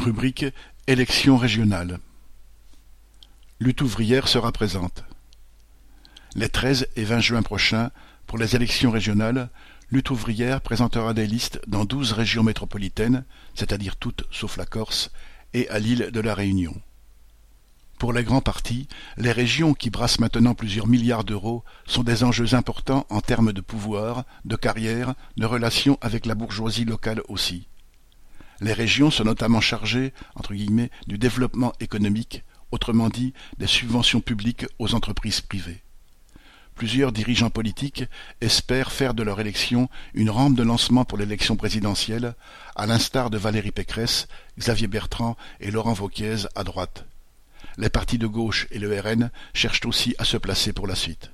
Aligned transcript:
Rubrique 0.00 0.46
Élections 0.86 1.36
régionales. 1.36 1.98
Lutte 3.60 3.82
ouvrière 3.82 4.28
sera 4.28 4.50
présente. 4.50 5.04
Les 6.34 6.48
13 6.48 6.88
et 6.96 7.04
20 7.04 7.20
juin 7.20 7.42
prochains, 7.42 7.90
pour 8.26 8.38
les 8.38 8.56
élections 8.56 8.90
régionales, 8.90 9.50
Lutte 9.90 10.08
ouvrière 10.08 10.62
présentera 10.62 11.12
des 11.12 11.26
listes 11.26 11.60
dans 11.66 11.84
douze 11.84 12.12
régions 12.12 12.42
métropolitaines, 12.42 13.26
c'est-à-dire 13.54 13.96
toutes 13.96 14.24
sauf 14.30 14.56
la 14.56 14.64
Corse, 14.64 15.10
et 15.52 15.68
à 15.68 15.78
l'île 15.78 16.10
de 16.10 16.20
la 16.20 16.34
Réunion. 16.34 16.80
Pour 17.98 18.14
les 18.14 18.24
grands 18.24 18.40
partis, 18.40 18.88
les 19.18 19.32
régions 19.32 19.74
qui 19.74 19.90
brassent 19.90 20.18
maintenant 20.18 20.54
plusieurs 20.54 20.86
milliards 20.86 21.24
d'euros 21.24 21.62
sont 21.84 22.04
des 22.04 22.24
enjeux 22.24 22.54
importants 22.54 23.06
en 23.10 23.20
termes 23.20 23.52
de 23.52 23.60
pouvoir, 23.60 24.24
de 24.46 24.56
carrière, 24.56 25.12
de 25.36 25.44
relations 25.44 25.98
avec 26.00 26.24
la 26.24 26.34
bourgeoisie 26.34 26.86
locale 26.86 27.20
aussi. 27.28 27.66
Les 28.60 28.72
régions 28.72 29.10
sont 29.10 29.24
notamment 29.24 29.60
chargées 29.60 30.12
entre 30.34 30.54
guillemets, 30.54 30.90
du 31.06 31.18
développement 31.18 31.72
économique, 31.80 32.44
autrement 32.72 33.08
dit 33.08 33.32
des 33.58 33.66
subventions 33.66 34.20
publiques 34.20 34.66
aux 34.78 34.94
entreprises 34.94 35.40
privées. 35.40 35.82
Plusieurs 36.74 37.12
dirigeants 37.12 37.50
politiques 37.50 38.04
espèrent 38.40 38.92
faire 38.92 39.12
de 39.12 39.22
leur 39.22 39.38
élection 39.40 39.88
une 40.14 40.30
rampe 40.30 40.54
de 40.54 40.62
lancement 40.62 41.04
pour 41.04 41.18
l'élection 41.18 41.56
présidentielle, 41.56 42.34
à 42.74 42.86
l'instar 42.86 43.28
de 43.28 43.36
Valérie 43.36 43.70
Pécresse, 43.70 44.28
Xavier 44.58 44.86
Bertrand 44.86 45.36
et 45.60 45.70
Laurent 45.70 45.94
Wauquiez 45.94 46.46
à 46.54 46.64
droite. 46.64 47.04
Les 47.76 47.90
partis 47.90 48.18
de 48.18 48.26
gauche 48.26 48.66
et 48.70 48.78
le 48.78 48.98
RN 48.98 49.30
cherchent 49.52 49.84
aussi 49.84 50.14
à 50.18 50.24
se 50.24 50.36
placer 50.36 50.72
pour 50.72 50.86
la 50.86 50.94
suite. 50.94 51.30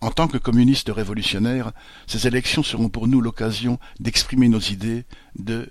En 0.00 0.10
tant 0.10 0.28
que 0.28 0.38
communistes 0.38 0.90
révolutionnaires, 0.90 1.72
ces 2.06 2.26
élections 2.26 2.62
seront 2.62 2.88
pour 2.88 3.08
nous 3.08 3.20
l'occasion 3.20 3.78
d'exprimer 4.00 4.48
nos 4.48 4.60
idées, 4.60 5.04
de 5.38 5.70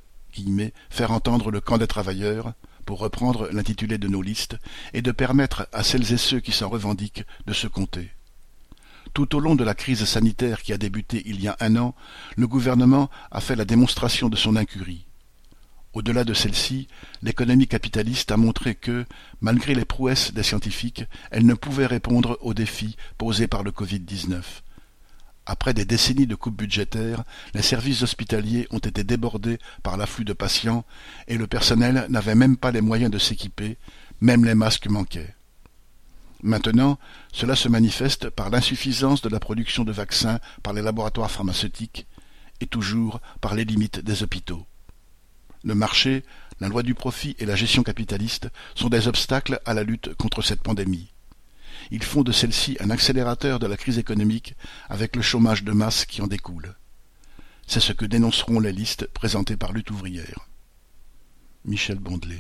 faire 0.90 1.12
entendre 1.12 1.52
le 1.52 1.62
camp 1.62 1.78
des 1.78 1.88
travailleurs, 1.88 2.54
pour 2.86 3.00
reprendre 3.00 3.50
l'intitulé 3.52 3.98
de 3.98 4.08
nos 4.08 4.22
listes, 4.22 4.58
et 4.94 5.02
de 5.02 5.12
permettre 5.12 5.68
à 5.74 5.84
celles 5.84 6.14
et 6.14 6.18
ceux 6.18 6.40
qui 6.40 6.52
s'en 6.52 6.70
revendiquent 6.70 7.26
de 7.46 7.54
se 7.54 7.68
compter. 7.68 8.12
Tout 9.14 9.36
au 9.36 9.40
long 9.40 9.56
de 9.56 9.64
la 9.64 9.74
crise 9.74 10.06
sanitaire 10.06 10.62
qui 10.62 10.74
a 10.74 10.78
débuté 10.78 11.24
il 11.26 11.42
y 11.42 11.48
a 11.48 11.58
un 11.60 11.76
an, 11.76 11.96
le 12.36 12.48
gouvernement 12.48 13.10
a 13.32 13.42
fait 13.42 13.56
la 13.56 13.66
démonstration 13.66 14.30
de 14.30 14.36
son 14.36 14.56
incurie. 14.56 15.06
Au-delà 15.94 16.24
de 16.24 16.34
celle-ci, 16.34 16.88
l'économie 17.24 17.68
capitaliste 17.68 18.32
a 18.32 18.38
montré 18.38 18.76
que, 18.76 19.06
malgré 19.42 19.74
les 19.74 19.86
prouesses 19.86 20.34
des 20.34 20.44
scientifiques, 20.44 21.06
elle 21.32 21.46
ne 21.46 21.56
pouvait 21.56 21.88
répondre 21.88 22.38
aux 22.42 22.54
défis 22.54 22.98
posés 23.18 23.48
par 23.48 23.64
le 23.64 23.72
Covid-19. 23.72 24.44
Après 25.50 25.74
des 25.74 25.86
décennies 25.86 26.28
de 26.28 26.36
coupes 26.36 26.58
budgétaires, 26.58 27.24
les 27.54 27.62
services 27.62 28.02
hospitaliers 28.02 28.68
ont 28.70 28.80
été 28.80 29.06
débordés 29.06 29.60
par 29.82 29.96
l'afflux 29.96 30.26
de 30.26 30.34
patients 30.34 30.84
et 31.30 31.38
le 31.38 31.48
personnel 31.48 32.06
n'avait 32.10 32.36
même 32.36 32.58
pas 32.58 32.72
les 32.72 32.82
moyens 32.82 33.10
de 33.10 33.18
s'équiper, 33.18 33.78
même 34.20 34.44
les 34.44 34.56
masques 34.56 34.88
manquaient. 34.88 35.34
Maintenant, 36.44 37.00
cela 37.32 37.56
se 37.56 37.70
manifeste 37.70 38.30
par 38.30 38.50
l'insuffisance 38.50 39.22
de 39.22 39.30
la 39.30 39.40
production 39.40 39.86
de 39.86 39.94
vaccins 39.94 40.42
par 40.64 40.74
les 40.74 40.82
laboratoires 40.82 41.32
pharmaceutiques 41.32 42.08
et 42.60 42.68
toujours 42.68 43.22
par 43.40 43.56
les 43.56 43.64
limites 43.64 44.00
des 44.00 44.24
hôpitaux. 44.24 44.66
Le 45.64 45.76
marché, 45.76 46.26
la 46.60 46.68
loi 46.68 46.84
du 46.84 46.94
profit 46.94 47.38
et 47.40 47.46
la 47.46 47.56
gestion 47.56 47.84
capitaliste 47.84 48.50
sont 48.76 48.90
des 48.90 49.08
obstacles 49.08 49.62
à 49.64 49.74
la 49.74 49.84
lutte 49.84 50.14
contre 50.16 50.42
cette 50.42 50.62
pandémie 50.62 51.14
ils 51.92 52.04
font 52.04 52.24
de 52.24 52.32
celle-ci 52.32 52.78
un 52.80 52.90
accélérateur 52.90 53.60
de 53.60 53.68
la 53.68 53.78
crise 53.78 53.98
économique 53.98 54.56
avec 54.90 55.16
le 55.16 55.22
chômage 55.22 55.64
de 55.64 55.72
masse 55.72 56.06
qui 56.06 56.22
en 56.22 56.28
découle. 56.28 56.76
C'est 57.68 57.80
ce 57.80 57.94
que 57.94 58.06
dénonceront 58.06 58.60
les 58.60 58.72
listes 58.72 59.08
présentées 59.14 59.58
par 59.58 59.74
Lutte 59.74 59.92
ouvrière. 59.92 60.48
Michel 61.66 62.00
Bondelet 62.00 62.40